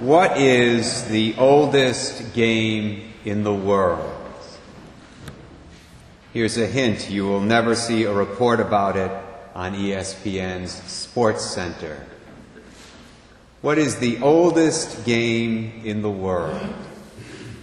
What 0.00 0.38
is 0.38 1.04
the 1.08 1.34
oldest 1.36 2.32
game 2.32 3.12
in 3.26 3.44
the 3.44 3.52
world? 3.52 4.10
Here's 6.32 6.56
a 6.56 6.66
hint 6.66 7.10
you 7.10 7.26
will 7.26 7.42
never 7.42 7.74
see 7.74 8.04
a 8.04 8.12
report 8.14 8.60
about 8.60 8.96
it 8.96 9.12
on 9.54 9.74
ESPN's 9.74 10.72
Sports 10.90 11.44
Center. 11.44 12.06
What 13.60 13.76
is 13.76 13.98
the 13.98 14.22
oldest 14.22 15.04
game 15.04 15.82
in 15.84 16.00
the 16.00 16.10
world? 16.10 16.66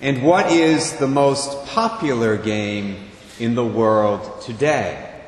And 0.00 0.22
what 0.22 0.50
is 0.50 0.96
the 0.96 1.08
most 1.08 1.66
popular 1.66 2.38
game 2.38 3.10
in 3.40 3.54
the 3.54 3.66
world 3.66 4.40
today? 4.40 5.20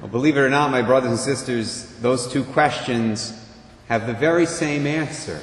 Well, 0.00 0.10
believe 0.10 0.36
it 0.36 0.40
or 0.40 0.50
not, 0.50 0.72
my 0.72 0.82
brothers 0.82 1.10
and 1.10 1.20
sisters, 1.20 1.86
those 2.00 2.26
two 2.26 2.42
questions 2.42 3.38
have 3.92 4.06
the 4.06 4.14
very 4.14 4.46
same 4.46 4.86
answer. 4.86 5.38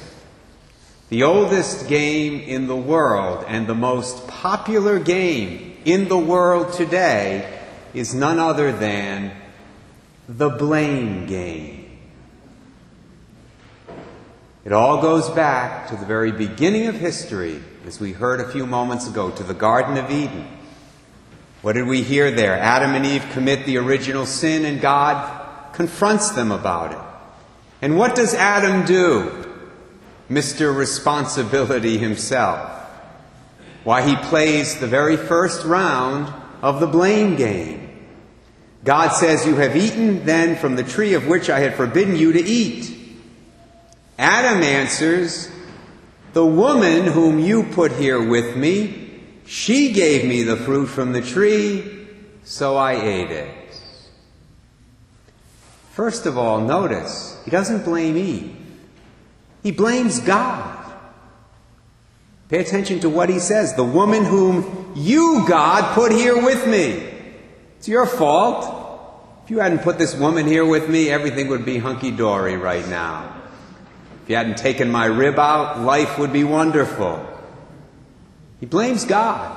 The 1.08 1.22
oldest 1.22 1.86
game 1.86 2.40
in 2.40 2.66
the 2.66 2.74
world 2.74 3.44
and 3.46 3.68
the 3.68 3.76
most 3.76 4.26
popular 4.26 4.98
game 4.98 5.76
in 5.84 6.08
the 6.08 6.18
world 6.18 6.72
today 6.72 7.60
is 7.94 8.12
none 8.12 8.40
other 8.40 8.72
than 8.72 9.30
the 10.28 10.48
blame 10.48 11.26
game. 11.26 11.96
It 14.64 14.72
all 14.72 15.00
goes 15.00 15.30
back 15.30 15.88
to 15.90 15.96
the 15.96 16.06
very 16.06 16.32
beginning 16.32 16.88
of 16.88 16.96
history, 16.96 17.62
as 17.86 18.00
we 18.00 18.12
heard 18.12 18.40
a 18.40 18.50
few 18.50 18.66
moments 18.66 19.06
ago, 19.06 19.30
to 19.30 19.44
the 19.44 19.54
Garden 19.54 19.96
of 19.96 20.10
Eden. 20.10 20.48
What 21.62 21.74
did 21.74 21.86
we 21.86 22.02
hear 22.02 22.32
there? 22.32 22.58
Adam 22.58 22.96
and 22.96 23.06
Eve 23.06 23.24
commit 23.30 23.64
the 23.64 23.78
original 23.78 24.26
sin, 24.26 24.64
and 24.64 24.80
God 24.80 25.72
confronts 25.72 26.30
them 26.30 26.50
about 26.50 26.90
it. 26.90 26.99
And 27.82 27.96
what 27.96 28.14
does 28.14 28.34
Adam 28.34 28.84
do? 28.84 29.46
Mr. 30.30 30.74
Responsibility 30.74 31.98
himself. 31.98 32.76
Why, 33.84 34.02
he 34.02 34.16
plays 34.16 34.78
the 34.78 34.86
very 34.86 35.16
first 35.16 35.64
round 35.64 36.32
of 36.62 36.80
the 36.80 36.86
blame 36.86 37.36
game. 37.36 37.80
God 38.84 39.08
says, 39.08 39.46
You 39.46 39.56
have 39.56 39.76
eaten 39.76 40.24
then 40.24 40.56
from 40.56 40.76
the 40.76 40.82
tree 40.82 41.14
of 41.14 41.26
which 41.26 41.50
I 41.50 41.60
had 41.60 41.74
forbidden 41.74 42.16
you 42.16 42.32
to 42.32 42.40
eat. 42.40 42.96
Adam 44.18 44.62
answers, 44.62 45.50
The 46.34 46.46
woman 46.46 47.06
whom 47.06 47.38
you 47.38 47.64
put 47.64 47.92
here 47.92 48.22
with 48.22 48.56
me, 48.56 49.22
she 49.46 49.92
gave 49.92 50.24
me 50.24 50.42
the 50.42 50.56
fruit 50.56 50.86
from 50.86 51.12
the 51.12 51.22
tree, 51.22 52.06
so 52.44 52.76
I 52.76 52.92
ate 52.92 53.30
it. 53.30 53.69
First 56.00 56.24
of 56.24 56.38
all, 56.38 56.62
notice, 56.62 57.38
he 57.44 57.50
doesn't 57.50 57.84
blame 57.84 58.16
Eve. 58.16 58.56
He 59.62 59.70
blames 59.70 60.18
God. 60.18 60.94
Pay 62.48 62.60
attention 62.60 63.00
to 63.00 63.10
what 63.10 63.28
he 63.28 63.38
says. 63.38 63.74
The 63.74 63.84
woman 63.84 64.24
whom 64.24 64.94
you, 64.96 65.44
God, 65.46 65.94
put 65.94 66.10
here 66.10 66.42
with 66.42 66.66
me. 66.66 67.06
It's 67.76 67.86
your 67.86 68.06
fault. 68.06 69.44
If 69.44 69.50
you 69.50 69.58
hadn't 69.58 69.80
put 69.80 69.98
this 69.98 70.14
woman 70.14 70.46
here 70.46 70.64
with 70.64 70.88
me, 70.88 71.10
everything 71.10 71.48
would 71.48 71.66
be 71.66 71.76
hunky 71.76 72.10
dory 72.10 72.56
right 72.56 72.88
now. 72.88 73.38
If 74.22 74.30
you 74.30 74.36
hadn't 74.36 74.56
taken 74.56 74.90
my 74.90 75.04
rib 75.04 75.38
out, 75.38 75.80
life 75.80 76.18
would 76.18 76.32
be 76.32 76.44
wonderful. 76.44 77.22
He 78.58 78.64
blames 78.64 79.04
God. 79.04 79.54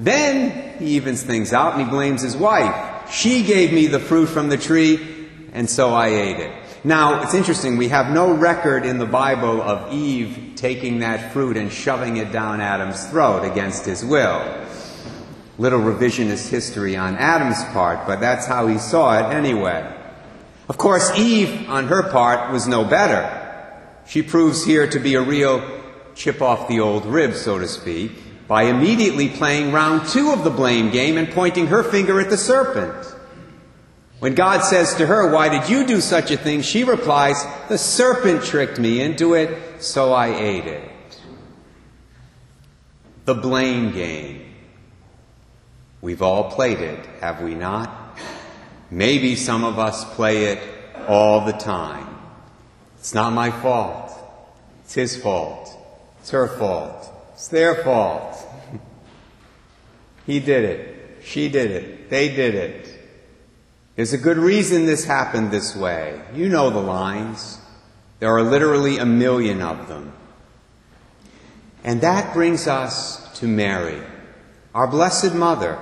Then 0.00 0.80
he 0.80 0.96
evens 0.96 1.22
things 1.22 1.52
out 1.52 1.74
and 1.74 1.84
he 1.84 1.88
blames 1.88 2.22
his 2.22 2.36
wife. 2.36 3.12
She 3.12 3.44
gave 3.44 3.72
me 3.72 3.86
the 3.86 4.00
fruit 4.00 4.26
from 4.26 4.48
the 4.48 4.58
tree, 4.58 5.21
and 5.52 5.68
so 5.68 5.90
I 5.90 6.08
ate 6.08 6.40
it. 6.40 6.52
Now, 6.84 7.22
it's 7.22 7.34
interesting, 7.34 7.76
we 7.76 7.88
have 7.88 8.12
no 8.12 8.32
record 8.32 8.84
in 8.84 8.98
the 8.98 9.06
Bible 9.06 9.62
of 9.62 9.92
Eve 9.92 10.54
taking 10.56 11.00
that 11.00 11.32
fruit 11.32 11.56
and 11.56 11.70
shoving 11.70 12.16
it 12.16 12.32
down 12.32 12.60
Adam's 12.60 13.06
throat 13.08 13.44
against 13.44 13.84
his 13.84 14.04
will. 14.04 14.66
Little 15.58 15.80
revisionist 15.80 16.48
history 16.48 16.96
on 16.96 17.16
Adam's 17.16 17.62
part, 17.72 18.06
but 18.06 18.20
that's 18.20 18.46
how 18.46 18.66
he 18.66 18.78
saw 18.78 19.18
it 19.18 19.34
anyway. 19.34 19.88
Of 20.68 20.78
course, 20.78 21.16
Eve, 21.16 21.68
on 21.68 21.86
her 21.86 22.10
part, 22.10 22.50
was 22.52 22.66
no 22.66 22.84
better. 22.84 23.38
She 24.06 24.22
proves 24.22 24.64
here 24.64 24.88
to 24.88 24.98
be 24.98 25.14
a 25.14 25.22
real 25.22 25.62
chip 26.14 26.42
off 26.42 26.68
the 26.68 26.80
old 26.80 27.06
rib, 27.06 27.34
so 27.34 27.58
to 27.58 27.68
speak, 27.68 28.12
by 28.48 28.64
immediately 28.64 29.28
playing 29.28 29.72
round 29.72 30.08
two 30.08 30.32
of 30.32 30.44
the 30.44 30.50
blame 30.50 30.90
game 30.90 31.16
and 31.16 31.30
pointing 31.30 31.68
her 31.68 31.82
finger 31.82 32.20
at 32.20 32.30
the 32.30 32.36
serpent. 32.36 33.14
When 34.22 34.36
God 34.36 34.60
says 34.60 34.94
to 34.94 35.06
her, 35.06 35.32
Why 35.32 35.48
did 35.48 35.68
you 35.68 35.84
do 35.84 36.00
such 36.00 36.30
a 36.30 36.36
thing? 36.36 36.62
she 36.62 36.84
replies, 36.84 37.44
The 37.68 37.76
serpent 37.76 38.44
tricked 38.44 38.78
me 38.78 39.00
into 39.00 39.34
it, 39.34 39.82
so 39.82 40.12
I 40.12 40.32
ate 40.32 40.64
it. 40.64 41.20
The 43.24 43.34
blame 43.34 43.90
game. 43.90 44.54
We've 46.00 46.22
all 46.22 46.52
played 46.52 46.78
it, 46.78 47.04
have 47.20 47.42
we 47.42 47.56
not? 47.56 48.16
Maybe 48.92 49.34
some 49.34 49.64
of 49.64 49.80
us 49.80 50.04
play 50.14 50.44
it 50.44 50.62
all 51.08 51.44
the 51.44 51.54
time. 51.54 52.06
It's 53.00 53.14
not 53.14 53.32
my 53.32 53.50
fault. 53.50 54.12
It's 54.84 54.94
his 54.94 55.20
fault. 55.20 55.68
It's 56.20 56.30
her 56.30 56.46
fault. 56.46 57.10
It's 57.32 57.48
their 57.48 57.82
fault. 57.82 58.36
he 60.26 60.38
did 60.38 60.62
it. 60.62 61.24
She 61.24 61.48
did 61.48 61.72
it. 61.72 62.08
They 62.08 62.28
did 62.28 62.54
it. 62.54 63.01
There's 63.94 64.12
a 64.14 64.18
good 64.18 64.38
reason 64.38 64.86
this 64.86 65.04
happened 65.04 65.50
this 65.50 65.76
way. 65.76 66.20
You 66.34 66.48
know 66.48 66.70
the 66.70 66.80
lines. 66.80 67.58
There 68.20 68.34
are 68.34 68.42
literally 68.42 68.98
a 68.98 69.04
million 69.04 69.60
of 69.60 69.88
them. 69.88 70.12
And 71.84 72.00
that 72.00 72.32
brings 72.32 72.66
us 72.66 73.38
to 73.40 73.46
Mary, 73.46 74.00
our 74.74 74.86
Blessed 74.86 75.34
Mother, 75.34 75.78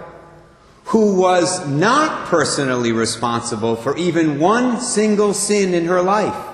who 0.87 1.21
was 1.21 1.69
not 1.69 2.27
personally 2.27 2.91
responsible 2.91 3.77
for 3.77 3.97
even 3.97 4.41
one 4.41 4.81
single 4.81 5.35
sin 5.35 5.75
in 5.75 5.85
her 5.85 6.03
life 6.03 6.51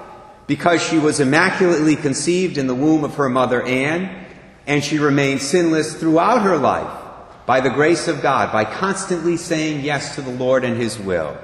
because 0.47 0.83
she 0.83 0.99
was 0.99 1.21
immaculately 1.21 1.97
conceived 1.97 2.59
in 2.59 2.67
the 2.67 2.75
womb 2.75 3.03
of 3.03 3.15
her 3.15 3.29
mother 3.29 3.63
Anne, 3.63 4.27
and 4.67 4.85
she 4.85 4.99
remained 4.99 5.41
sinless 5.41 5.95
throughout 5.95 6.43
her 6.43 6.59
life 6.59 7.03
by 7.47 7.61
the 7.61 7.71
grace 7.71 8.09
of 8.09 8.23
God, 8.23 8.53
by 8.53 8.65
constantly 8.65 9.37
saying 9.37 9.85
yes 9.85 10.17
to 10.17 10.23
the 10.23 10.31
Lord 10.31 10.65
and 10.65 10.77
His 10.77 10.99
will. 10.99 11.37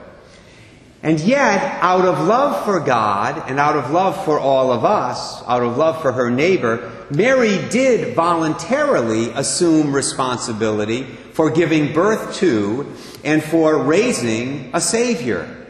And 1.02 1.18
yet, 1.18 1.82
out 1.82 2.04
of 2.04 2.26
love 2.28 2.64
for 2.64 2.78
God 2.78 3.50
and 3.50 3.58
out 3.58 3.76
of 3.76 3.90
love 3.90 4.24
for 4.24 4.38
all 4.38 4.70
of 4.70 4.84
us, 4.84 5.42
out 5.48 5.62
of 5.62 5.76
love 5.76 6.00
for 6.00 6.12
her 6.12 6.30
neighbor, 6.30 6.92
Mary 7.10 7.58
did 7.70 8.14
voluntarily 8.14 9.30
assume 9.30 9.92
responsibility 9.92 11.02
for 11.02 11.50
giving 11.50 11.92
birth 11.92 12.36
to 12.36 12.94
and 13.24 13.42
for 13.42 13.78
raising 13.78 14.70
a 14.74 14.80
Savior 14.80 15.66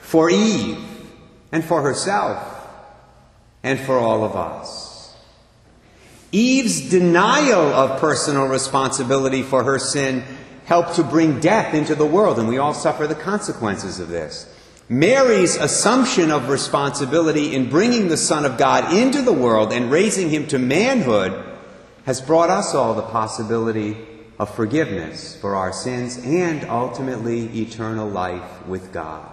for 0.00 0.28
Eve 0.28 0.78
and 1.52 1.64
for 1.64 1.82
herself 1.82 2.66
and 3.62 3.78
for 3.78 3.96
all 3.96 4.24
of 4.24 4.34
us. 4.34 5.14
Eve's 6.32 6.88
denial 6.90 7.60
of 7.60 8.00
personal 8.00 8.46
responsibility 8.46 9.42
for 9.42 9.62
her 9.64 9.78
sin 9.78 10.24
helped 10.64 10.96
to 10.96 11.02
bring 11.02 11.40
death 11.40 11.74
into 11.74 11.94
the 11.94 12.06
world, 12.06 12.38
and 12.38 12.48
we 12.48 12.58
all 12.58 12.74
suffer 12.74 13.06
the 13.06 13.14
consequences 13.14 14.00
of 14.00 14.08
this. 14.08 14.48
Mary's 14.88 15.56
assumption 15.56 16.30
of 16.30 16.48
responsibility 16.48 17.54
in 17.54 17.70
bringing 17.70 18.08
the 18.08 18.16
Son 18.16 18.44
of 18.44 18.58
God 18.58 18.92
into 18.92 19.22
the 19.22 19.32
world 19.32 19.72
and 19.72 19.90
raising 19.90 20.28
him 20.28 20.46
to 20.48 20.58
manhood 20.58 21.32
has 22.04 22.20
brought 22.20 22.50
us 22.50 22.74
all 22.74 22.94
the 22.94 23.02
possibility 23.02 23.96
of 24.38 24.54
forgiveness 24.54 25.36
for 25.40 25.54
our 25.54 25.72
sins 25.72 26.18
and 26.18 26.64
ultimately 26.64 27.46
eternal 27.60 28.08
life 28.08 28.66
with 28.66 28.92
God. 28.92 29.28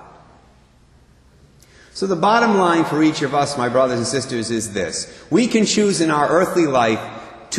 So, 1.93 2.07
the 2.07 2.15
bottom 2.15 2.57
line 2.57 2.85
for 2.85 3.03
each 3.03 3.23
of 3.23 3.35
us, 3.35 3.57
my 3.57 3.67
brothers 3.67 3.97
and 3.97 4.07
sisters, 4.07 4.51
is 4.51 4.71
this. 4.71 5.25
We 5.29 5.47
can 5.47 5.65
choose 5.65 5.99
in 5.99 6.11
our 6.11 6.29
earthly 6.29 6.65
life 6.65 6.99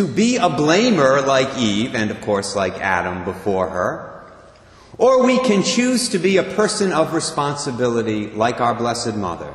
to 0.01 0.09
be 0.09 0.37
a 0.37 0.49
blamer 0.49 1.27
like 1.27 1.59
Eve, 1.59 1.95
and 1.95 2.11
of 2.11 2.19
course 2.23 2.57
like 2.57 2.73
Adam 2.81 3.23
before 3.23 3.69
her, 3.69 4.25
or 4.97 5.27
we 5.27 5.39
can 5.41 5.63
choose 5.63 6.09
to 6.09 6.19
be 6.19 6.39
a 6.39 6.43
person 6.43 6.91
of 6.91 7.13
responsibility 7.13 8.29
like 8.29 8.63
our 8.63 8.75
Blessed 8.75 9.15
Mother. 9.15 9.55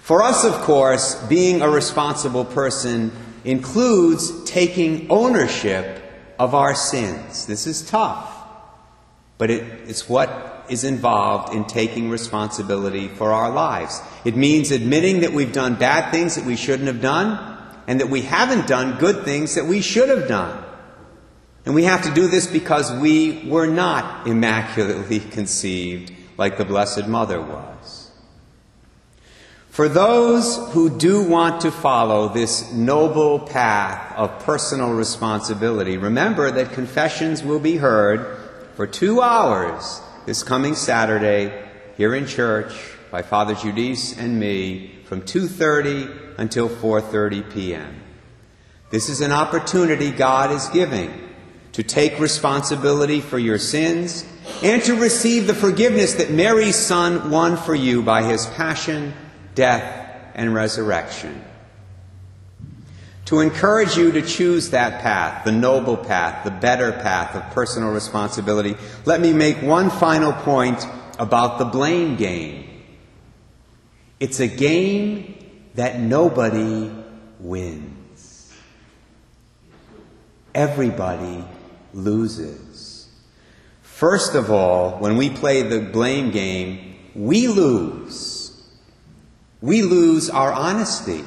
For 0.00 0.22
us, 0.22 0.46
of 0.46 0.54
course, 0.62 1.16
being 1.26 1.60
a 1.60 1.68
responsible 1.68 2.46
person 2.46 3.12
includes 3.44 4.42
taking 4.44 5.10
ownership 5.10 6.02
of 6.38 6.54
our 6.54 6.74
sins. 6.74 7.44
This 7.44 7.66
is 7.66 7.82
tough, 7.82 8.34
but 9.36 9.50
it, 9.50 9.64
it's 9.86 10.08
what 10.08 10.64
is 10.70 10.82
involved 10.82 11.54
in 11.54 11.66
taking 11.66 12.08
responsibility 12.08 13.08
for 13.08 13.32
our 13.32 13.50
lives. 13.50 14.00
It 14.24 14.34
means 14.34 14.70
admitting 14.70 15.20
that 15.20 15.34
we've 15.34 15.52
done 15.52 15.74
bad 15.74 16.10
things 16.10 16.36
that 16.36 16.46
we 16.46 16.56
shouldn't 16.56 16.86
have 16.86 17.02
done 17.02 17.51
and 17.86 18.00
that 18.00 18.08
we 18.08 18.22
haven't 18.22 18.66
done 18.66 18.98
good 18.98 19.24
things 19.24 19.54
that 19.54 19.66
we 19.66 19.80
should 19.80 20.08
have 20.08 20.28
done. 20.28 20.62
And 21.64 21.74
we 21.74 21.84
have 21.84 22.02
to 22.02 22.12
do 22.12 22.26
this 22.26 22.46
because 22.46 22.92
we 23.00 23.48
were 23.48 23.66
not 23.66 24.26
immaculately 24.26 25.20
conceived 25.20 26.12
like 26.36 26.58
the 26.58 26.64
Blessed 26.64 27.06
Mother 27.06 27.40
was. 27.40 28.10
For 29.68 29.88
those 29.88 30.58
who 30.72 30.90
do 30.98 31.22
want 31.22 31.62
to 31.62 31.70
follow 31.70 32.28
this 32.28 32.72
noble 32.72 33.38
path 33.38 34.14
of 34.16 34.38
personal 34.40 34.92
responsibility, 34.92 35.96
remember 35.96 36.50
that 36.50 36.72
confessions 36.72 37.42
will 37.42 37.60
be 37.60 37.76
heard 37.76 38.38
for 38.76 38.86
two 38.86 39.22
hours 39.22 40.02
this 40.26 40.42
coming 40.42 40.74
Saturday 40.74 41.66
here 41.96 42.14
in 42.14 42.26
church 42.26 42.74
by 43.12 43.22
Father 43.22 43.54
Judice 43.54 44.18
and 44.18 44.40
me 44.40 44.90
from 45.04 45.22
2:30 45.22 46.38
until 46.38 46.68
4:30 46.68 47.52
p.m. 47.52 48.02
This 48.90 49.08
is 49.08 49.20
an 49.20 49.30
opportunity 49.30 50.10
God 50.10 50.50
is 50.50 50.66
giving 50.70 51.12
to 51.72 51.84
take 51.84 52.18
responsibility 52.18 53.20
for 53.20 53.38
your 53.38 53.58
sins 53.58 54.24
and 54.64 54.82
to 54.82 54.96
receive 54.96 55.46
the 55.46 55.54
forgiveness 55.54 56.14
that 56.14 56.32
Mary's 56.32 56.76
Son 56.76 57.30
won 57.30 57.56
for 57.56 57.74
you 57.74 58.02
by 58.02 58.24
his 58.24 58.46
passion 58.46 59.14
death, 59.54 60.32
and 60.34 60.54
resurrection. 60.54 61.44
To 63.26 63.40
encourage 63.40 63.96
you 63.96 64.12
to 64.12 64.22
choose 64.22 64.70
that 64.70 65.00
path, 65.00 65.44
the 65.44 65.52
noble 65.52 65.96
path, 65.96 66.44
the 66.44 66.50
better 66.50 66.92
path 66.92 67.34
of 67.34 67.42
personal 67.54 67.92
responsibility, 67.92 68.76
let 69.04 69.20
me 69.20 69.32
make 69.32 69.62
one 69.62 69.90
final 69.90 70.32
point 70.32 70.86
about 71.18 71.58
the 71.58 71.64
blame 71.64 72.16
game. 72.16 72.71
It's 74.22 74.38
a 74.40 74.46
game 74.46 75.34
that 75.74 75.98
nobody 75.98 76.90
wins. 77.40 78.54
Everybody 80.54 81.44
loses. 81.92 83.08
First 83.82 84.34
of 84.34 84.50
all, 84.50 84.98
when 84.98 85.16
we 85.16 85.30
play 85.30 85.62
the 85.62 85.80
blame 85.80 86.30
game, 86.30 86.96
we 87.14 87.48
lose 87.48 88.42
we 89.62 89.82
lose 89.82 90.28
our 90.28 90.52
honesty. 90.52 91.24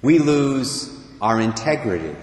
We 0.00 0.18
lose 0.18 0.90
our 1.20 1.38
integrity. 1.38 2.16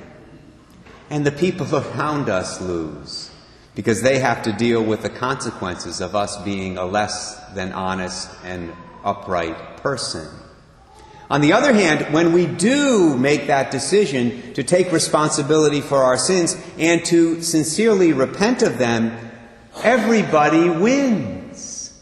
And 1.12 1.26
the 1.26 1.32
people 1.32 1.74
around 1.76 2.30
us 2.30 2.60
lose 2.60 3.32
because 3.76 4.02
they 4.02 4.20
have 4.20 4.42
to 4.44 4.52
deal 4.52 4.84
with 4.84 5.04
the 5.04 5.10
consequences 5.10 6.02
of 6.02 6.16
us 6.16 6.36
being 6.44 6.78
a 6.78 6.86
less 6.86 7.40
than 7.54 7.72
honest 7.72 8.30
and 8.44 8.74
upright 9.04 9.78
person. 9.78 10.28
On 11.30 11.42
the 11.42 11.54
other 11.54 11.74
hand, 11.74 12.14
when 12.14 12.34
we 12.34 12.48
do 12.48 13.16
make 13.16 13.48
that 13.48 13.70
decision 13.70 14.54
to 14.54 14.64
take 14.64 14.92
responsibility 14.92 15.82
for 15.82 15.98
our 16.00 16.18
sins 16.18 16.58
and 16.78 17.06
to 17.06 17.42
sincerely 17.42 18.14
repent 18.14 18.64
of 18.64 18.80
them, 18.80 19.32
everybody 19.84 20.70
wins. 20.70 21.94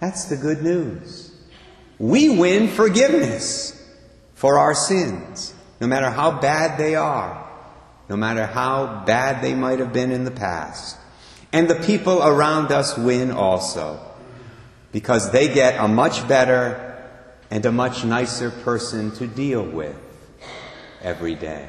That's 0.00 0.26
the 0.26 0.36
good 0.36 0.62
news 0.62 1.26
we 1.98 2.28
win 2.36 2.68
forgiveness 2.68 3.72
for 4.34 4.58
our 4.58 4.74
sins, 4.74 5.54
no 5.80 5.86
matter 5.86 6.10
how 6.10 6.40
bad 6.40 6.78
they 6.78 6.94
are, 6.94 7.48
no 8.08 8.16
matter 8.16 8.46
how 8.46 9.04
bad 9.06 9.42
they 9.42 9.54
might 9.54 9.78
have 9.78 9.92
been 9.92 10.12
in 10.12 10.24
the 10.24 10.30
past. 10.30 10.96
And 11.52 11.68
the 11.68 11.74
people 11.86 12.22
around 12.22 12.70
us 12.70 12.98
win 12.98 13.30
also, 13.30 14.00
because 14.96 15.30
they 15.30 15.52
get 15.52 15.78
a 15.78 15.86
much 15.86 16.26
better 16.26 16.96
and 17.50 17.66
a 17.66 17.70
much 17.70 18.02
nicer 18.02 18.50
person 18.50 19.10
to 19.10 19.26
deal 19.26 19.62
with 19.62 19.94
every 21.02 21.34
day. 21.34 21.68